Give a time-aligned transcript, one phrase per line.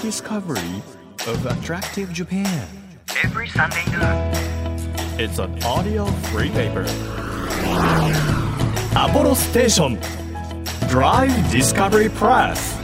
[0.00, 0.82] discovery
[1.26, 2.66] of attractive Japan.
[3.22, 5.20] Every Sunday noon.
[5.20, 6.86] It's an audio free paper.
[8.96, 9.98] Apollo Station
[10.88, 12.76] Drive Discovery Press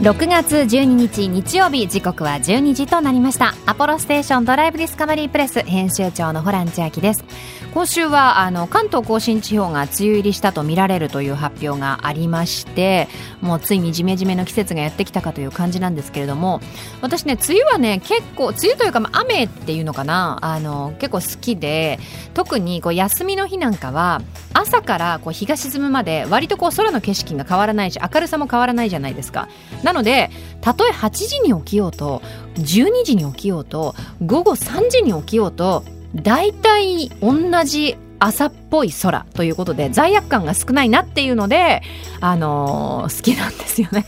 [0.00, 7.24] 6月12日日曜日時刻は12時となりましたアポロステーションドライブディスカバリープレス編集長のホラン千秋です
[7.72, 13.06] 今週はあの関東甲信地方が梅雨入りしたとみられるという発表がありまして
[13.40, 16.60] もうついにジメジメの季節がやってきたかという感じなんですけれども
[17.00, 22.00] 私ね梅雨はね結構梅雨というか雨っていうのかなあの結構好きで
[22.34, 24.20] 特にこう休みの日なんかは
[24.52, 29.48] 朝からこう日が沈むまで割とこう空の景色が変わらないし明るさも変わらないじゃないですか。
[29.84, 30.30] なので
[30.60, 32.20] たとえ8時に起きようと
[32.56, 33.94] 12時に起きようと
[34.26, 41.82] 午後3時に起きようと大体同じ朝っぽい空ということで罪悪感が少ないなっていうので、
[42.20, 44.04] あのー好きなんですよね。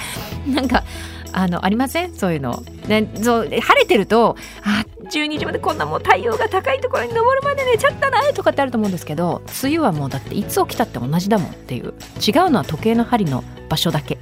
[0.46, 0.84] なんか
[1.32, 2.14] あのありません？
[2.14, 14.18] そういうの、ね、そう晴れてるとあ12時までこんなもう太陽が高いところに登るまで寝ちゃったなとかってあると思うんですけど梅雨はもうだっていつ起きたって同じだもんっていう違うのは時計の針の場所だけ。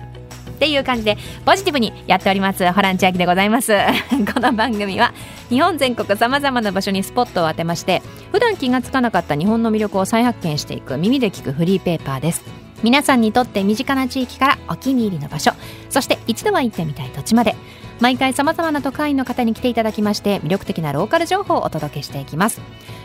[0.62, 2.70] っていう感じでポジティブにやっております。
[2.70, 3.72] ホラン千秋でございます。
[4.32, 5.12] この番組は
[5.48, 12.44] 日本全国さまざまな場所にスポットを当てまして普段気がつかなかった日本の魅力を再発見していく耳で聞くフリーペーパーです。
[12.84, 15.52] 皆さんにとって身近な地域からお気に入りの場所
[15.88, 17.54] そして一度は行ってみたい土地まで
[18.00, 22.60] 毎回さまざまな都会の方に来ていただきまして魅力的なローカル情報をお届けしていきます。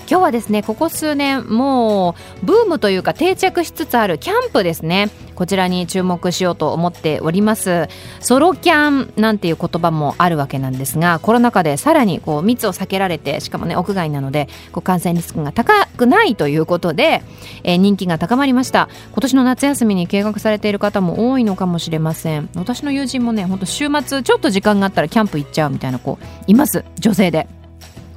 [0.09, 5.09] 今日はですねここ数年もうブームというか定着しつつあるキャンプですね。
[5.38, 7.88] こちらに注目しようと思っております。
[8.19, 17.21] ソロキャンなんていう言葉もあるわけなんですがコロナ禍でさらにこう密を避けられてしかもね屋外なのでこう感染リスクが高くないということで、
[17.63, 18.89] えー人気が高まりました。
[19.11, 22.49] 今年の夏休みに計画されている方も多いのかもしれません。
[22.55, 26.83] 私の友人もねほんと週末ちょっと時間があったらキャンプ行っちゃうみたいな子います。
[26.99, 27.47] 女性で。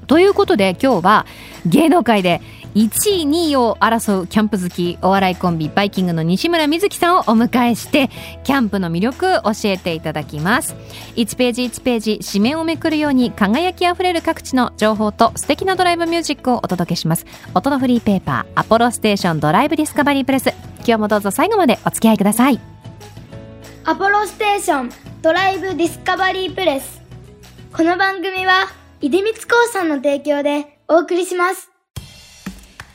[0.06, 1.27] ということで今日は
[1.66, 2.40] 芸能界で
[2.75, 8.11] 1位2位を争うキャンプ好きお笑いコンビバイキングの西村瑞樹さんをお迎えして
[8.45, 10.77] キャンプの魅力教えていただきます。
[11.17, 17.27] 1ページ1ページ紙面をめくるように輝きあふれる各地の情報と素敵なドライブミュージックをお届けします。
[17.55, 20.55] 音のフリーペーパーアポロステーションドライブディスカバリープレス。
[20.79, 22.61] 今日もどうぞ最後までお付き合いください。
[23.85, 24.91] アポロステーション
[25.23, 27.01] ドライブディスカバリープレス。
[27.73, 28.69] この番組は
[29.01, 29.39] 出光興
[29.73, 31.70] 産の提供でお送りします。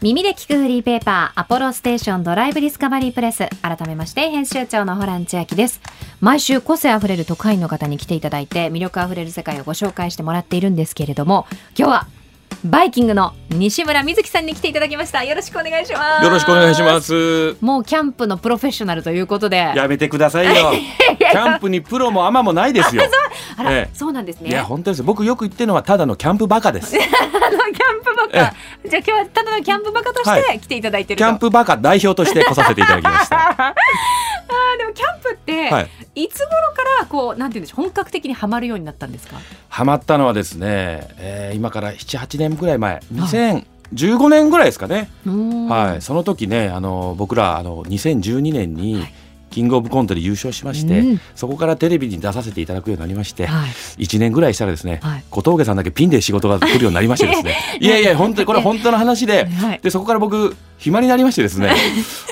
[0.02, 5.80] 耳で聞くフリーペーパーアポロステーションドライブディスカバリープレス改めまして編集長のホラン千秋です。
[6.20, 11.48] 毎週個性あふれる特派員の方に来ていただいて魅力あふれる世界をご紹介してもらっているんですけれども
[11.78, 12.08] 今日は
[12.66, 17.56] バイキングの西村瑞樹さんに来ていただきましたよろしくお願いしますよろしくお願いします。
[17.62, 20.72] もうキャンプのプロフェッショナルということでやめてくださいよ。
[21.20, 23.04] キャンプにプロもアマもないですよ。
[23.56, 25.04] あら、ええそうなんですねいや本当です。
[25.04, 26.98] 僕よく言ってるのはただのキャンプバカです。
[26.98, 28.54] キャンプバカじゃあ
[28.84, 33.76] 今日はただのキャンプバカとしはて来ていただいてると、キャンプバカ代表として来させていただきました。
[34.78, 35.90] でもキャンプって、はい。
[36.24, 39.38] い、つ頃からこうなんていうんでしょう本格的にはまるようになったんですか？
[39.70, 45.10] ハマったのはですね、えー今から7、8年ぐらい前、2015年ぐらいですかね。
[45.26, 45.32] は
[45.92, 49.06] はい、その時ね、あの僕らあの2012年に
[49.56, 51.22] キングオブコントで優勝しまして、うん。
[51.34, 53.70] そこからテレビに出させていただくようになりまして、はい。
[54.04, 55.24] 1年ぐらいしたらですね、はい。
[55.30, 57.56] 小峠さんだけピンで仕事が来るようになりましてですね。
[57.80, 57.88] い。
[57.88, 59.80] やいや本当にこれは本当の話ではい。
[59.82, 61.72] でそこから僕暇になりましてですね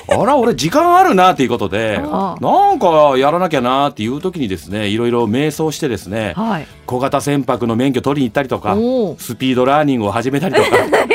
[0.08, 6.66] あら俺時間あるなっていうことであなんかやらなきゃなっていう時にですねいろいろ瞑想してですねはい。
[6.86, 8.74] 小型船舶の免許取りに行ったりとか
[9.18, 10.68] スピードラーニングを始めたりとか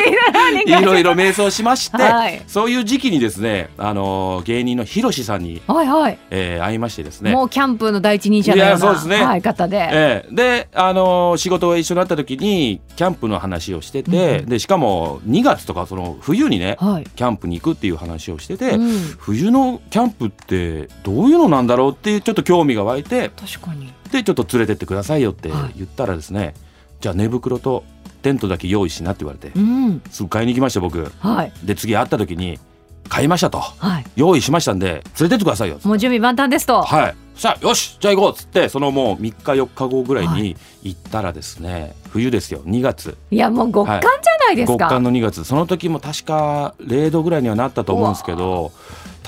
[0.79, 2.41] いろいろ瞑想しまして、はい。
[2.47, 7.31] そういう時期にですねあの芸人のヒロシさんに、はいはい、えー会いましてですね。
[7.31, 9.23] もうキャンプの第一人者のよういなやそうですね。
[9.23, 17.03] はい、方で、ええ、で、あのー仕事が一緒になった時にキャンプの話をしてて、うんでしかも2月とかその冬にねはい。
[17.15, 19.15] キャンプに行くっていう話をしてて、うん。
[19.17, 23.91] 冬のキャンプってどういうのなんだろうっていうちょっと興味が湧いて確かに。
[24.11, 25.77] でちょっと連れてってくださいよってはい。
[25.77, 26.53] 言ったらですね、
[26.99, 27.83] じゃあ寝袋と
[28.21, 29.57] テントだけ用意しなって言われて。
[29.57, 30.01] うん。
[30.09, 31.11] すぐ買いに行きました僕。
[31.19, 31.51] はい。
[31.63, 32.59] で次会った時に
[33.07, 33.59] 買いましたと。
[33.59, 34.05] はい。
[34.15, 35.79] 用意しましたんで連れてってくださいよ。
[35.83, 37.15] もう準備万端ですと、はい。
[37.35, 42.61] さあよしじゃあ行こうっつってそのもう3日4日後ぐらいに行ったらですね、冬ですよ。
[42.65, 43.17] 2月。
[43.31, 44.09] い、やもう極寒じゃ
[44.45, 45.45] ないですか、極寒の2月。
[45.45, 48.73] その時も確か0度ぐらいにはなったと思うんですけど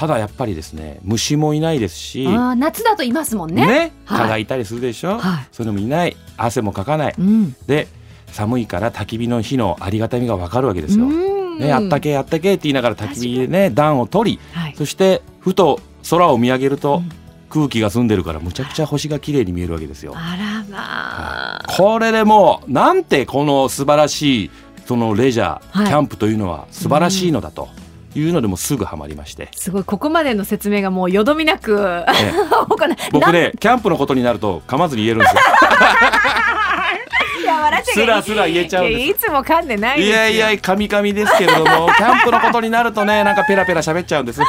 [0.01, 2.27] ただやっぱりですね虫もいないですし
[2.57, 3.68] 夏だといますもんね。
[3.68, 4.19] ねはい。
[4.21, 5.48] 蚊がいたりするでしょ、はい。
[5.51, 6.18] そういうのもいない。
[6.38, 7.15] 汗もかかない。
[7.19, 7.56] うん。
[7.68, 7.88] で
[8.31, 11.06] 寒いから焚き火の火のありがたみがわかるわけですよ。
[11.06, 11.59] うん。
[11.59, 14.75] ね、あったけあったけって言いながら焚き火でね暖を取りはい。
[14.75, 17.12] そしてふと空を見上げると、うん。
[17.51, 20.13] 空気が澄んでるからむちゃくちゃ星が綺麗に見えるわけですよ。
[20.15, 21.65] あらまあ。
[21.77, 24.51] これでもうなんてこの素晴らしい
[24.88, 25.86] そのレジャー、はい。
[25.86, 27.69] キャンプというのは素晴らしいのだと
[28.15, 32.05] いうのでもうすぐハマりまして、すごいここまでの説明がもうよどみなくね
[33.11, 35.41] 僕ねキャンプのことになると噛まずに言えるんですよ。
[37.41, 40.15] いや笑っちゃいけないスラスラ言えちゃうんですいつも噛んでないですよ。
[40.15, 44.41] いやいや噛み噛みですけれども キャンプのことになるとねなんかペラペラ喋っちゃうんです。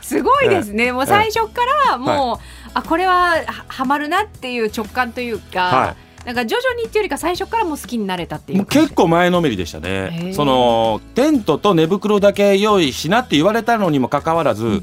[0.00, 1.60] すごいですね、もう最初か
[1.90, 5.94] らもう、あこれはははまるなっていう直感というか、は
[6.28, 10.34] なんか徐々にっていうよりか最初からもう好きになれたっていう結構前のめりでしたへねー。
[10.34, 14.82] そのテントと寝袋だけ用意しなって言われたのにもかかわらず、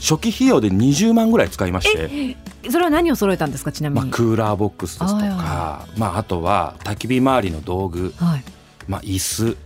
[0.00, 2.36] 初期費用で20万ぐらい使いまして、
[2.72, 8.42] それは何を揃えたんですかちなみまあ、に、クーラーボックスですとはいかはまあ、あとは焚き火周りの道具、はい。
[8.88, 9.56] まあ、椅子、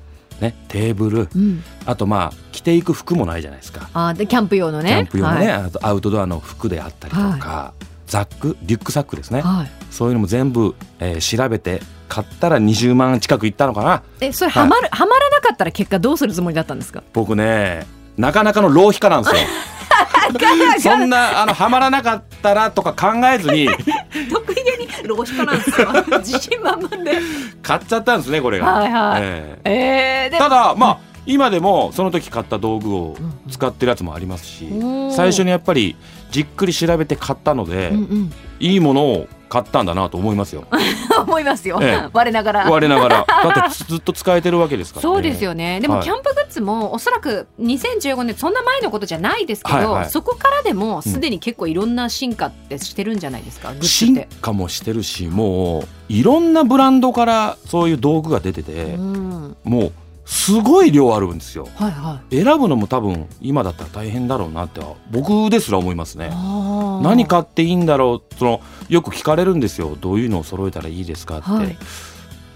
[0.43, 4.91] ね、テーブルうん、あとまあ着ていく服もないじゃないですか、あでキャンプ用のね。
[4.91, 5.62] キャンプ用のね、はい。
[5.62, 7.73] あとアウトドアの服であったりとか、
[8.09, 14.02] ザックリュックサックですね、はいそういうのも全部、えー調べて買ったら20万近くいったのかな。
[14.20, 17.02] えそれはまる、はまらなかったら結果どうするつもりだったんですか？
[17.12, 17.87] 僕ね
[18.17, 19.43] なかなかの浪費家なんですよ。
[20.81, 23.69] そんなあのハマらなかったらとか考えずに。
[24.31, 25.88] 得意げに浪費家なんですよ。
[26.19, 27.19] 自信満々で。
[27.62, 29.23] 買っちゃったんですねこれが、はいはい。
[29.23, 30.29] ええ。
[30.29, 33.17] ー、でえただまあ今でもその時買った道具を
[33.50, 34.69] 使ってるやつもありますし、
[35.17, 35.97] 最初にやっぱり
[36.31, 37.93] じっくり調べて買ったので、
[38.61, 40.65] いいものを買ったんだなと思いますよ。
[41.17, 42.09] 思いますよ、ええ。
[42.12, 42.69] 我ながら。
[42.69, 43.27] 我ながら。
[43.55, 45.15] だってずっと使えてるわけですからね。
[45.15, 45.79] そうですよね。
[45.79, 46.03] でもはい。
[46.03, 50.11] キャンプグッズもおそらく2015年そんな前のことじゃないですけど、はいはい。
[50.11, 54.29] そこからでもすでに結構いろんな進化ってしてるんじゃないですか、進て。
[54.41, 59.57] 化もしてるしもういろんなブランドからそういう道具が出てて、うん。
[59.62, 59.93] もう
[60.25, 61.69] すごい量あるんですよ。
[61.75, 62.43] はいはい。
[62.43, 64.81] 選ぶのも多分今だったら大変だろうなって
[65.11, 66.31] 僕ですら思いますね。
[67.03, 69.97] 何買っていいんだろうそのよく聞かれるんですよ。
[70.00, 71.76] どういうのを揃えたらいいですかって、はい。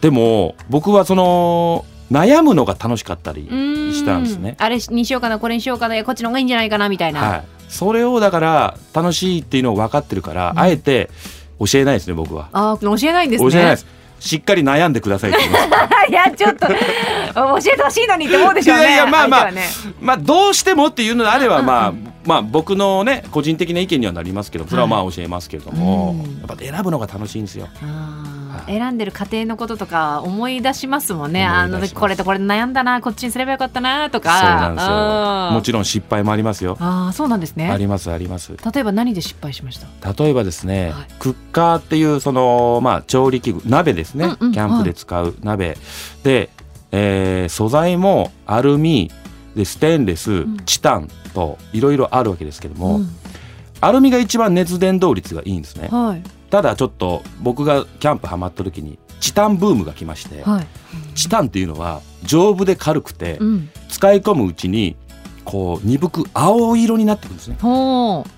[0.01, 3.47] でも僕はその悩むのが楽しかったり
[3.93, 4.57] したんですね。
[4.59, 11.11] あれにしようかなこれにしようかなこっちの方がいいんじゃないかなみたいな、はい、それをだから楽しいっていうのを分かってるから、あえて
[11.59, 13.51] 教えないですね僕は、あー教えないんですね。
[13.51, 13.87] 教えないです。
[14.21, 15.69] しっかり悩んでくださいって言います
[16.09, 18.83] いやちょっと教えてほしいのにって思うでしょうね。
[18.83, 19.63] いやいやまあまあね。
[20.01, 21.93] まあどうしてもっていうのであればまあ
[22.25, 26.39] まあ僕のね個人的な意見にはなりますけどそれはまあ教えますけれども、うん。
[26.41, 27.69] やっぱ選ぶのが楽しいんですよ。
[27.83, 31.47] あ選んでる過程のこととか思い出しますもんね。
[31.47, 35.51] 思あのい出しますこれとこれ悩んだな、こっちにすればよかったなとか。
[35.53, 36.77] もろちろん失敗もありますよ。
[36.81, 37.71] ああ、そうなんですね。
[37.71, 38.53] ありますあります。
[38.73, 40.13] 例えば何で失敗しました？
[40.25, 45.77] 例えばですね、はいクッカーっていうそのまあ調理器具鍋ですね、うんうんキャンプで使う鍋、
[46.23, 46.51] で、
[46.93, 49.11] えー素材もアルミ
[49.57, 53.09] でステンレス、んチタンといろいろあるわけですけども、うん
[53.81, 55.87] アルミが一番熱伝導率がいいんですね。
[55.89, 60.67] はいただちょっと僕がキャンプハマった時にチタンブームが来まして、はい。
[61.15, 63.71] チタンっていうのは丈夫で軽くて、うん。
[63.89, 64.97] 使い込むうちに
[65.45, 67.57] こう鈍く青色になってくるんですね。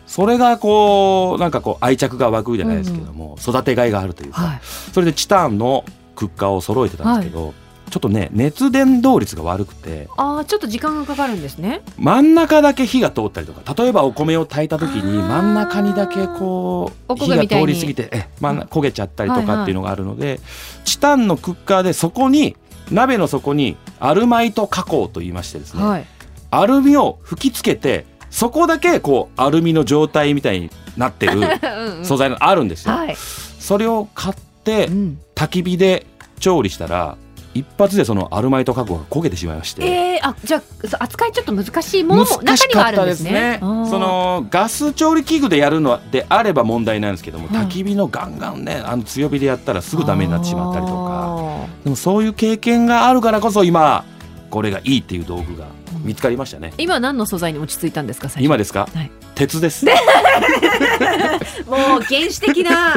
[0.06, 4.60] それがこうなんかこう愛着が湧くじゃないですけども、育てがいがあるというか、はい。
[4.62, 5.84] それでチタンの
[6.14, 7.52] クッカーを揃えてたんですけど、
[7.90, 11.82] ちょっとね熱伝導率が悪くてああ、ちょっと時間がかかるんですね。
[11.98, 20.40] 真ん中だけ火が通ったりとか例えばお米を炊いた時に真ん中にだけこう火が通り過ぎてえ真ん中焦げちゃったりとはいはいかっていうのがあるので、
[20.84, 22.56] チタンのクッカーでそこに
[22.90, 26.06] 鍋の底にアルマイト加工と言いましてですね、はい。
[26.50, 32.94] アルミを吹きつけてそこだけこうアルミの状態みたいになってる うんうん素材があるんですよ。
[32.94, 33.16] はい。
[33.16, 35.18] それを買ってうん。
[35.34, 36.06] 焚き火で
[36.38, 37.16] 調理したら
[37.52, 39.84] 一発でそのアルマイト加工が焦げてしまいまして。
[39.84, 40.58] ええあ、じゃ
[40.92, 43.58] あ扱いちょっと難しいものも中にはあるんですね。
[43.60, 50.98] あーそのガス調理器具でやるのであれば問題なんですけども、はい焚き火のガンガンねあの強火でやったらすぐダメになってしまったりとか。
[50.98, 54.04] あでもそういう経験があるからこそ今
[54.50, 55.66] これがいいっていう道具が
[56.04, 59.10] 見つかりましたね、ー今何の素材に落ち着いたんですか今ですか、はい。
[59.34, 59.86] 鉄です。
[61.66, 62.94] もう原始的な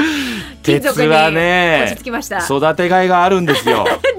[0.61, 2.39] 金属に落ちね着きました。
[2.45, 3.85] 育てがいがあるんですよ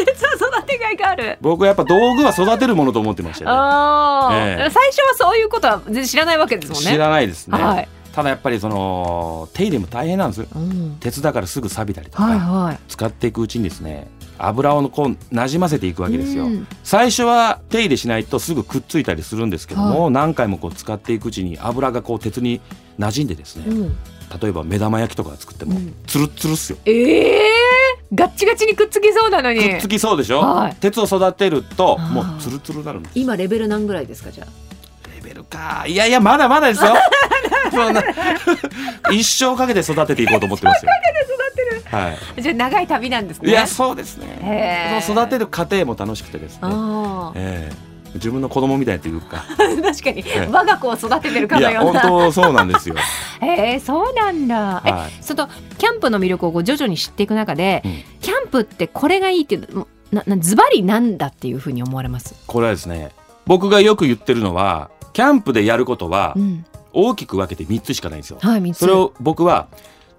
[0.85, 1.39] がいがある。
[1.41, 3.51] 僕はやっぱ道具は育てるものと思ってましたよ
[4.31, 4.37] ね。
[4.61, 4.71] ええ。
[4.71, 6.91] 最初はそういうことは全然知らないわけですもんね。
[6.91, 7.89] 知らないですね、はい。
[8.13, 10.47] ただやっぱりその手入れも大変なんです。
[10.55, 10.97] うん。
[11.01, 12.79] 鉄だからすぐ錆びたりとか、はいはい。
[12.89, 16.67] 使っていくうちにですね油をこうなじませていくわけですよ、うん。
[16.83, 22.61] 最初は手入れしないとすぐくっついたりするんですけども、何回もこう使っていくうちに油がこう鉄に
[22.99, 23.97] 馴染んでですね、うん。
[24.41, 25.95] 例えば目玉焼きとか作ってもうん。
[26.07, 27.54] ツルッツルっすよ、ええ
[28.15, 29.61] ガッチガチにくっつきそうなのに。
[29.61, 35.15] くっつきそうでしょ、はい鉄を育てるともうツルツルになるんです今レベル何ぐらいですかじゃあ？
[35.17, 36.95] レベルかいやいやまだまだですよ
[37.73, 38.03] そんな
[39.11, 40.91] 一生かけて育てていこうと思ってますよ。
[41.91, 43.45] はじゃあ長い旅なんですい。
[43.47, 44.99] ねいやそうですへね。
[45.01, 46.59] ーその育てる過程も楽しくてですね。
[46.63, 49.45] あええ自分の子供みたいというか。
[49.59, 52.97] ー 確かにえ我が子を育ててるかのような本当そうなんですよ。
[53.41, 55.13] へ えそうなんだ、えはい。
[55.21, 57.95] そのキャンプの魅力をこう徐々に知っていく中で、うん
[58.25, 63.11] キャンプってこれがいいっていうのななズバリなんだっていうふうに思われます、これはですね。
[63.45, 68.39] 僕がよく言ってるのはキャンプでやることはうん、大きく分けて三つしかないんですよ。
[68.41, 69.67] はいそれを僕は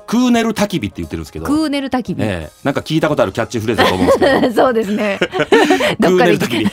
[0.07, 1.45] クーネル焚き火って言ってるんですけど。
[1.45, 2.51] クーネル焚き火、ええ。
[2.63, 4.53] なんか聞いたことあるキャッチフレーズだと思うんですけど。
[4.63, 5.19] そうですね。
[5.99, 6.71] クーネル焚き火。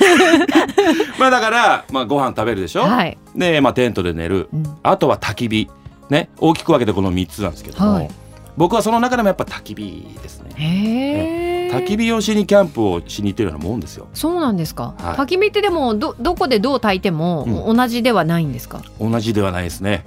[1.18, 4.48] まあだから、まあ、ご飯食べるでしょ、はい、で、まあ、テントで寝る。
[4.52, 4.64] うん。
[4.82, 5.70] あとは焚き火。
[6.10, 6.28] ね。
[6.38, 8.10] 大きく分けてこの3つなんですけども、はい
[8.56, 11.70] 僕はその中でもやっぱ焚き火ですね。
[11.72, 14.08] 焚き火をしにキャンプをしに行ってるようなもんですよ。
[14.12, 15.16] そうなんですか、はい。
[15.16, 20.04] 焚き火ってでもどどこでどう焚いてもう同じではないんですか、同じではないですね。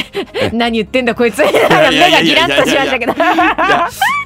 [0.52, 1.38] 何言ってんだこいつ。
[1.38, 3.12] 目やがギラッとしましたけど。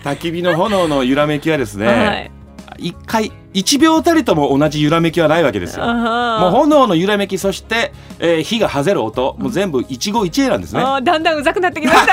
[0.05, 2.31] 焚き火の炎の揺らめきはですね、はい。
[2.79, 5.85] 一回1秒たりとも同じ揺らめきはないわけですよ。
[5.85, 10.81] もうあ炎の揺らめきそして、えー火がはぜる音もう全部一期一会なんですね。
[10.81, 12.13] だんだんうざくなってきました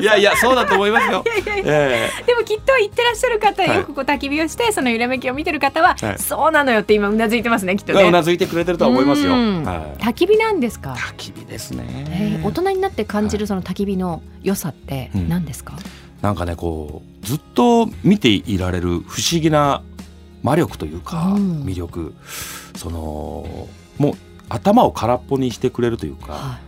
[0.00, 1.24] いやいやそうだと思いますよ、
[1.64, 3.76] でもきっと言ってらっしゃる方、はい。
[3.76, 6.18] よくこう焚き火をしてその揺らめきを見てる方は、はい。
[6.18, 8.02] そうなのよって今うなずいてますねきっとね。
[8.02, 15.28] えうなずいてくれてるとは思いますよ、焚き火なんですか、焚き火ですえねー大人になって感じるその焚き火の良さってうん。
[15.28, 15.74] 何ですか、
[16.22, 19.82] なんかねこうずっと見ていられる不思議な
[20.42, 21.62] 魔力というか、うん。
[21.64, 22.14] 魅力。
[22.76, 23.68] その
[23.98, 24.14] もう
[24.48, 26.58] 頭を空っぽにしてくれるというかは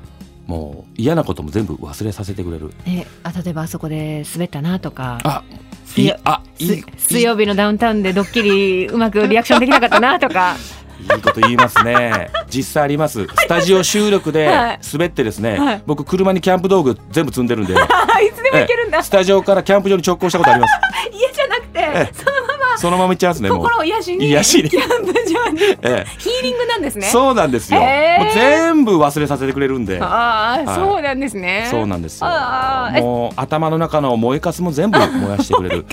[0.51, 2.73] もう嫌なことも全部忘れさせてくれる。
[2.85, 5.21] いねあ例えばあそこで滑ったなとか。
[5.23, 5.45] あ
[5.97, 10.57] いいあい水曜日のダウンタウンでドッキリうまくリアクションできなかったなとか。
[11.01, 12.31] いいこと言いますね。
[12.51, 13.27] 実際あります。
[13.27, 14.81] スタジオ収録ではい。
[14.93, 15.83] 滑ってですね、はい。
[15.87, 17.75] 僕車にキャンプ道具全部積んでるんで。
[17.79, 19.05] あいつでもいけるんだ、ええ。
[19.05, 20.75] スタジオからキャンプ場に直行したことあります。
[21.15, 22.13] 家じゃなくて、ええ。
[22.13, 22.40] その
[22.81, 23.59] そのまま行っちゃいますねもう。
[23.61, 25.63] 心を癒しに癒しにキャンプ場に。
[25.83, 26.07] ええ。
[26.19, 27.07] ヒーリングなんですね。
[27.09, 30.01] そうなんですよ、へーもう全部忘れさせてくれるんで。
[30.01, 30.75] ああ、はい。
[30.75, 31.69] そうなんですね。
[31.71, 32.29] そうなんですよ。
[33.03, 35.87] もう頭の中の燃えかすも全部 燃やしてくれる。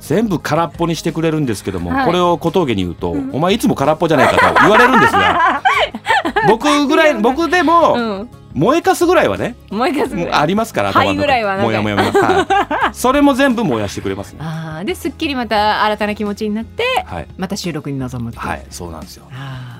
[0.00, 2.06] 全部空っぽにしてくれるんですけども、はい。
[2.06, 5.62] これを小峠に言うと、お前いつも空っぽじゃないかと言われるんですが。
[6.46, 14.38] 僕ぐらい僕でも、うん燃えかすぐらいはねもう一回すもうありますから灰ぐらいはなんかもやもやもや、はい、 それも全部燃やしてくれますね。
[14.42, 18.46] あーですっきりまた新たな気持ちになってはい、また収録に臨むっていう。
[18.46, 19.26] はい、そうなんですよ。
[19.32, 19.73] あー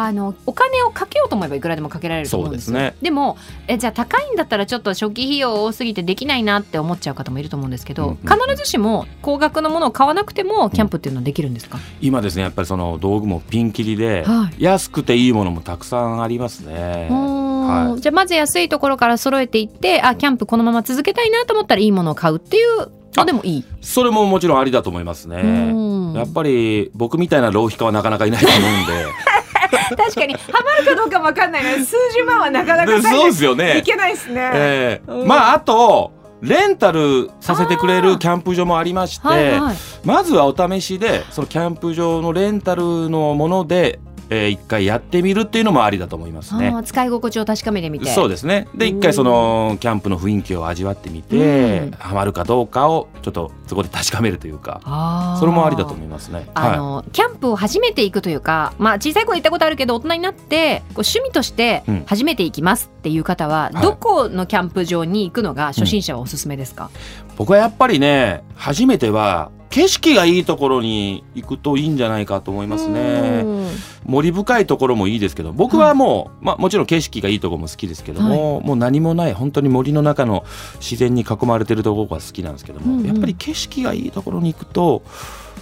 [0.00, 2.72] あのお金をかけようと思えばいくらでもかけられると思うんですよ。
[2.72, 2.96] そうですね。
[3.02, 3.36] でも
[3.66, 17.08] えじゃあ高いんだったらちょっと初期費用多すぎてできないなって思っちゃう方もいると思うんですけど、うんうん必ずしも高額のものを買わなくてもキャンプっていうのはできるんですか、今ですねやっぱりその道具もピンキリで、は安くていいものもたくさんありますね。
[17.10, 18.00] はい。
[18.00, 23.64] じゃあまず安いところから揃えていってあキャンプこのまま続けたいなと思ったらいいものを買うっていうのでもいい。
[23.80, 25.36] それももちろんありだと思いますね。
[25.36, 26.12] うん。
[26.14, 29.06] やっぱり僕みたいな浪費家はなかなかいないと思うんで
[29.96, 30.34] 確かに。
[30.34, 33.78] ハマるかどうかもわかんないので数十万はなかなかでそうですよね。
[33.78, 34.50] いけないですね。
[34.54, 35.10] ええ。
[35.10, 35.26] うん。
[35.26, 39.76] まああとレンタルさせてくれるキャンプ場もありまして、はいはい。
[40.04, 43.98] まずはお試しでそのキャンプ場のレンタルのもので、
[44.30, 46.74] えー一回やってみるっていうのもありだと思いますね。
[46.84, 48.10] 使い心地を確かめてみて。
[48.10, 48.68] そうですね。
[48.74, 51.90] で一回そのキャンプの雰囲気を味わってみて、うん。
[51.92, 56.48] ハマるかどうかをちょっとそこで確かめるというかそれもありだと思いますね。
[56.54, 62.04] あの、キャンプを初めて行くというか、まあ、小さい頃行ったことあるけど大人になってこう趣味としてうん。
[62.06, 63.82] 初めて行きますっていう方は、はい。
[63.82, 66.90] どこのキャンプ場に行くのが初心者はおすすめですか、
[67.36, 73.42] 僕はやっぱりね初めては景色がいいところに行くといいんじゃないかと思いますね。
[73.44, 73.68] うん。
[74.04, 80.44] 森深いところもいいですけど僕はもう、まあ、もちろん景色がいいところも好きですけども、もう何もない本当に森の中の
[80.80, 83.06] 自然に囲まれてるところが好きなんですけども、うんうん。
[83.06, 85.04] やっぱり景色がいいところに行くと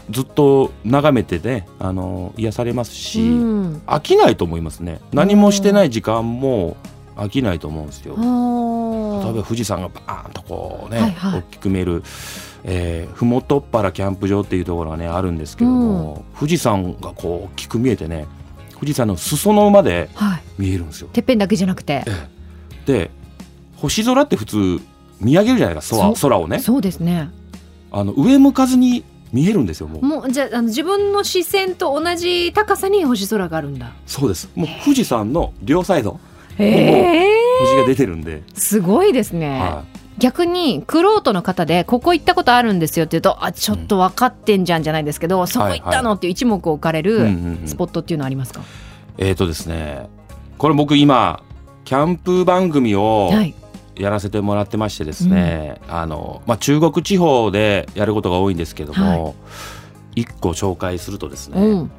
[0.08, 3.82] ずっと眺めてねあの癒されますし、うん。
[3.86, 5.02] 飽きないと思いますね。
[5.12, 6.78] 何もしてない時間も
[7.16, 8.16] 飽きないと思うんですよ。
[8.16, 8.22] 例
[9.30, 11.40] えば富士山がバーンとこうね、はいはい。
[11.40, 12.02] 大きく見える、
[12.68, 18.26] えー、麓っ原キャンプ場っていうところがねあるんですけども、富士山がこう大きく見えてね
[18.74, 21.08] 富士山の裾野まではい、見えるんですよ。
[21.08, 22.04] てっぺんだけじゃなくて、
[22.84, 23.10] で
[23.76, 24.80] 星空って普通
[25.20, 26.58] 見上げるじゃないですか空をね。
[26.58, 27.30] そうですね。
[27.92, 30.02] あの上向かずに見えるんですよもう。
[30.04, 33.92] もうじゃああの自分の視線と同じ高さに星空があるんだ。
[34.06, 34.50] そうです。
[34.56, 36.18] もう富士山の両サイド。
[36.58, 37.26] へえ。
[37.60, 39.84] 星が出てるんで、すごいですね、は
[40.18, 47.68] 逆にクロートの方でここ行ったことあるんですよって言うとあちょっと分かってんじゃんじゃないですけど、そこ行ったのっていう一目置かれいうんるうんうん。
[47.68, 48.62] スポットっていうのはありますか、
[49.18, 50.08] えーとですね
[50.58, 51.42] これ僕今
[51.84, 53.54] キャンプ番組をはい。
[53.98, 59.34] やらせてもらってましてですね、あのまあ、中国地方でやることが多いんですけども、
[60.14, 61.90] 一個紹介するとですね、うん。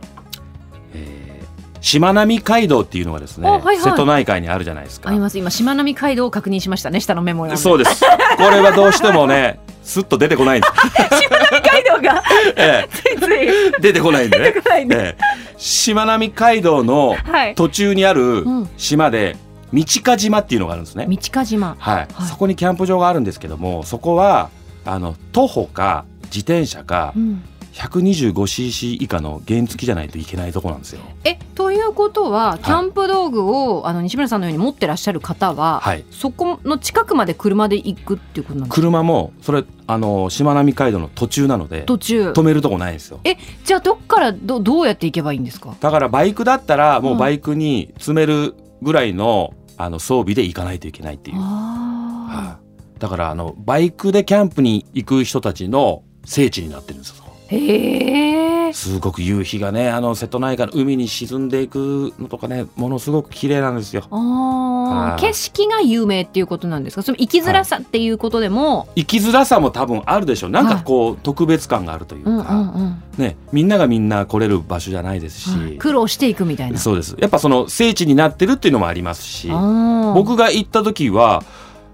[0.93, 1.36] えー
[1.81, 3.77] しまなみ海道っていうのがですね、あはいはい。
[3.79, 5.09] 瀬戸内海にあるじゃないですか。
[5.09, 5.19] あり。
[5.19, 5.37] ます。
[5.37, 8.03] 今しまなみ海道を確認しましたね下のメモにそうです。
[8.37, 10.67] これはどうしてもね、 すっと出てこないんで。
[10.67, 10.73] す。
[11.21, 12.23] しまなみ海道が
[12.55, 13.33] えついつい。
[13.33, 14.45] え出てこないんでね。
[14.45, 14.95] 出てこないんで。
[14.97, 15.59] ええ。
[15.59, 17.55] しまなみ海道のはい。
[17.55, 18.69] 途中にあるうん。
[18.77, 19.37] 島で
[19.73, 21.05] 道か島っていうのがあるんですね。
[21.09, 21.75] 道か島。
[21.79, 22.07] はい、はい。
[22.27, 24.49] そこにキャンプ場があるんですけども、そこは
[24.85, 27.43] あの徒歩か自転車かうん
[27.77, 31.01] 125cc 以下の原付じゃないといけないとこなんですよ。
[31.23, 36.03] えということはキャンプ道具を、あの西村さんのように持ってらっしゃる方は、はい。
[36.11, 38.81] そこの近くまで車で行くっていうことなんですか？
[38.81, 43.19] 車もそれあのしまなみ海道の途中なので途中止めるとこないんですよ。
[43.63, 45.75] じゃあどっからどどうやって行けばいいんですか？
[45.79, 51.37] だからバイクだったらもううんバイクに積めるぐらいのあの装備で行かないといけないっていう。
[51.39, 57.26] あはいだからあのバイクでキャンプに行く人たちの聖地になってるんですよ。
[57.49, 64.03] ーへえすごく夕日がねあの瀬戸内海の海に沈んでいくのとかねものすごく綺麗なんですよ。
[64.11, 67.01] あ景色が有名っていうことなんですか？
[67.01, 70.49] その生きづらさっていうことでも、生きづらさも多分あるでしょう。
[70.49, 73.03] なんかこう、特別感があるというか、うんうんうん。
[73.17, 75.77] ね、みんながみんな来れる場所じゃないですし、はい。
[75.77, 76.77] 苦労していくみたいな。
[76.77, 77.15] そうです。
[77.19, 79.49] やっぱその聖地になってるっていうのもありますし。
[79.49, 81.43] 僕が行った時は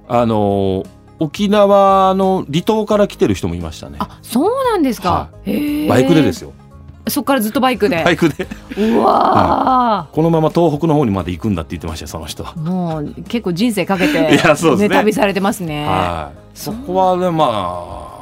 [0.08, 0.86] あの
[1.24, 3.98] 沖縄の離島から来てる人もいましたね。
[4.00, 5.88] あそうなんですか、はへえ。
[5.88, 6.54] バイクでですよ。
[7.08, 12.44] そっからずっとバイクで、バイクでうわこのまま東北の方にまで行くんだって言ってましたよその人。
[12.44, 12.54] は。
[12.54, 14.90] ーもう結構人生かけて いやそうですね。
[14.90, 15.86] 旅されてますね。
[15.86, 18.14] はい、そこはねまあ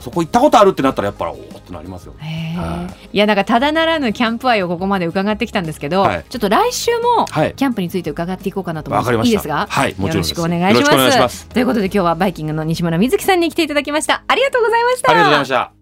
[0.00, 1.32] そこ行ったことあるってなったらやっぱ
[1.68, 2.14] ってなりますよ。
[2.18, 9.06] はいやなんかただならぬキャンプ愛をここまで伺ってきたんですけど、はいちょっと来週もはいキャンプについて伺っていこうかなと思います。
[9.06, 9.66] わかりましたいいですか？
[9.68, 11.48] はいもちろんですよろしくお願いします。
[11.48, 14.24] ということで今日はバイキングの西村瑞希さんに来ていただきました。
[14.26, 15.10] ありがとうございました。
[15.10, 15.72] ありがとうございました。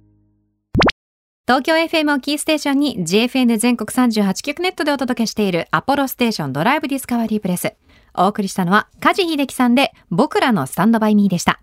[1.48, 7.74] 東京 FM をキーステーションに GFN 全国38局ネットでお届けしているアポロステーションドライブディスカバリープレス。
[8.18, 11.60] お送りしたのは梶秀樹さんで僕らのスタンドバイミーでした。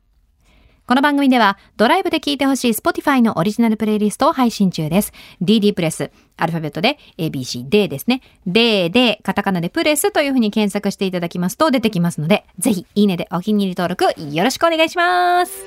[0.86, 5.14] この番組ではドライブで聴いてほしい Spotify のオリジナルプレイリストを配信中です。
[5.42, 8.22] DD プレス、アルファベットで ABC、D ですね。
[8.46, 15.64] D でカタカナでプレスというふうに検索していただきますと出てきますので、ぜひいいねでお気に入り登録よろしくお願いします。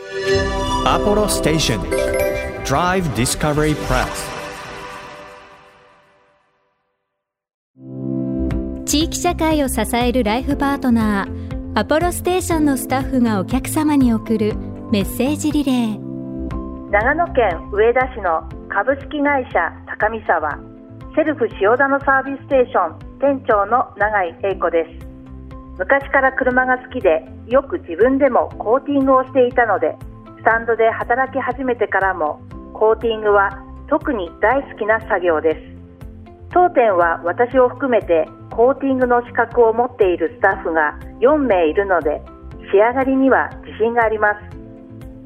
[0.85, 1.81] Apollo Station
[2.67, 4.07] Drive Discovery Press
[8.85, 16.91] 地域社会を支えるライフパートナーアポロステーションのスタッフがお客様に送るメッセージリレー。
[16.93, 19.59] 長野県上田市の株式会社
[19.99, 20.61] 高見沢
[21.17, 25.07] セルフ塩田のサービスステーション店長の永井英子です。
[25.77, 29.97] 昔から車が好きでよく自分でもコーティングをしていたので
[30.39, 32.39] スタンドで働き始めてからも
[32.73, 33.59] コーティングは
[33.91, 35.59] 特に大好きな作業です。
[36.55, 42.23] 当店は私を含めてコーティングの資格を持っているスタッフが4名いるので
[42.71, 44.56] 仕上がりには自信があります。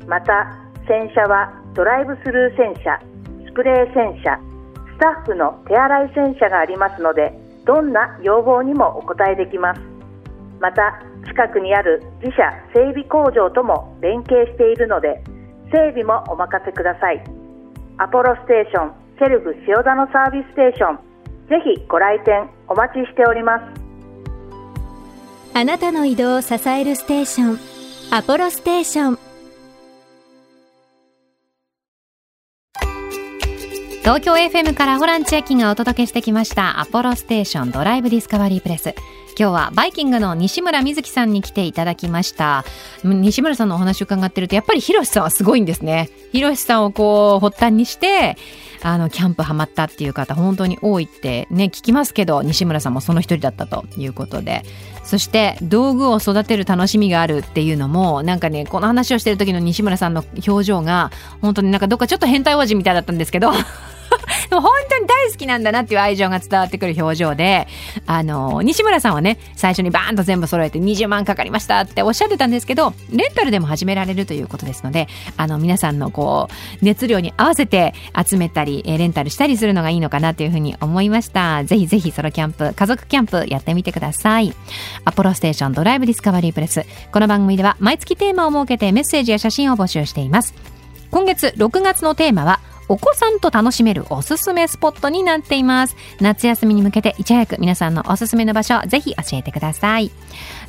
[0.07, 0.51] また
[0.87, 2.99] 洗車はドライブスルー洗車
[3.47, 4.39] スプレー洗車
[4.97, 7.33] スタッフの手洗い洗車がありますので
[7.65, 9.81] どんな要望にもお応えできます。
[10.61, 12.43] また近くにある自社
[12.75, 15.23] 整備工場とも連携しているので
[15.73, 17.23] 整備もお任せください。
[17.99, 20.97] アポロステーションセルフ塩田のサービスステーション
[21.49, 23.65] ぜひご来店お待ちしております。
[25.55, 27.59] あなたの移動を支えるステーション
[28.13, 29.30] アポロステーション。
[34.01, 38.95] 東京 FM からホラン千秋がお届けしてきましたアポロステーションドライブディスカバリープレス。
[39.39, 42.65] 今日はバイキングの西村瑞希さんに来ていただきました。
[43.05, 46.09] 西村さんのお話を伺ってるとやっぱりひろしさんはすごいんですね。
[46.33, 48.37] ひろしさんをこう発端にして
[48.83, 54.63] あのキャンプハマったっていう方本当に多いってね聞きますけど西村さんもその一人だったということで。
[55.03, 61.11] そして道具を育てる楽しみがあるっていうのもなんかねこの話をしてる時の西村さんの表情が
[61.41, 63.53] 本当になんかどっかちょっと変態王子みたいだったんですけど。
[64.51, 67.69] でも本当に大好きなんだなっていう愛情が伝わってくる表情で、
[68.07, 77.95] あの、西村さんはね、最初にバーンと全部揃えて20万かかりましたっておっしゃってたんですけど、レンタルでも始められるということですので、あの、皆さんのこう、熱量に合わせて
[78.29, 81.63] 集めたり、レンタルしたりするのがいいのかなというふうに思いました。
[81.63, 84.53] ぜひぜひソロキャンプ、家族キャンプやってみてください。
[85.05, 86.85] アポロステーションドライブディスカバリープレス。
[87.13, 90.55] この番組では毎月テーマを設けてメッセージや写真を募集しています。
[91.13, 95.95] 今月6月のテーマはお子さんと楽しめるおすすめスポットになっています。
[96.21, 100.11] 夏休みに向けていち早く皆さんのおすすめの場所ぜひ教えてください。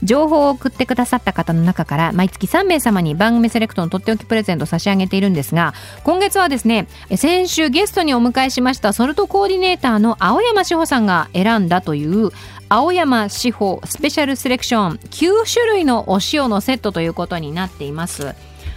[0.03, 12.29] 情報を送ってくださった方の中から毎月3名様に番組セレクトのとっておきプレゼントを差し上げているんですが今月はですね先週ゲストにお迎えしましたソルトコーディネーターの青山志保さんが選んだという
[12.69, 18.36] 青山志保スペシャルセレクション9種類のお塩のセットということになっています。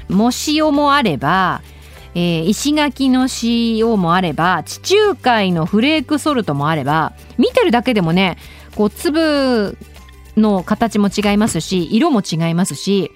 [0.08, 1.62] も塩もあれば
[2.14, 8.36] えー、石垣の塩もあれば地中海のフレークソルトもあれば見てるだけでもね
[8.76, 9.76] こう粒
[10.36, 13.10] の形も違いますし色も違いますし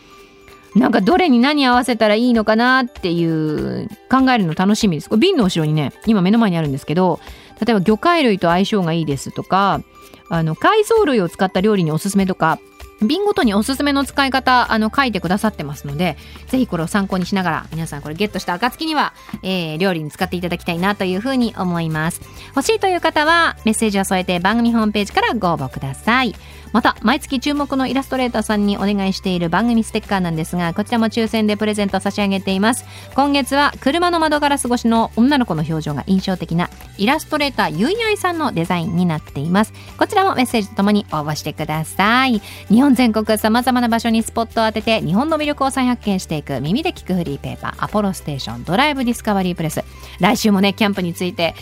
[0.74, 5.08] なんかどれに何合わせたらいいのかなっていう考えるの楽しみです。
[5.08, 7.20] これ瓶の後ろにね今目の前にあるんですけど
[7.64, 9.80] 例えば魚介類と相性がいいですとか
[10.28, 12.58] あの海藻類を使った料理におすすめとか
[13.02, 16.16] 瓶ごとにおすすめの使い方あの書いてくださってますので
[16.48, 22.20] ぜひこれを参考にしながら皆さんこれゲットした暁には、えー、料理に使っていただきたいなというふうに思います。
[22.56, 26.34] 欲しいという方はメッセージを添えて番組ホームページからご応募ください。
[26.72, 32.85] また毎月注目のイラストレーターさんにお願いしている番組ステッカーなんですがこちらも抽選でプレゼント差し上げています。
[33.14, 39.72] 今月は車の窓ガラス越しの女の子の表情が印象的なイラストレーターゆいあいさんのデザインになっています。
[39.96, 42.40] こちらもメッセージとともに応募してください。
[42.68, 49.83] 日本全国さまざまな場所にスポットを当てて日本の魅力を再発見していく耳で聞くフリーペーパーアポロステーションドライブディスカバリープレス。
[50.20, 51.54] 来週もねキャンプについて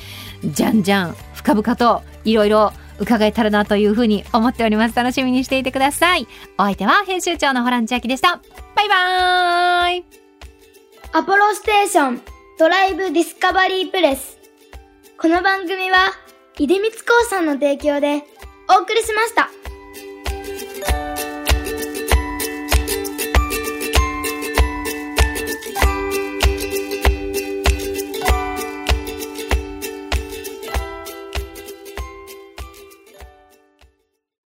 [0.45, 4.97] じゃんじゃん深々といろいろ伺えたらなというふうに思っております。
[4.97, 6.27] 楽しみにしていてください。
[6.59, 8.41] お相手は編集長のホラン千秋でした。
[8.75, 10.05] バイバーイ
[11.13, 12.23] アポロステーション
[12.59, 14.39] ドライブディスカバリープレス。
[15.19, 16.13] この番組は、
[16.57, 18.23] 出光興産の提供で
[18.69, 19.51] お送りしました。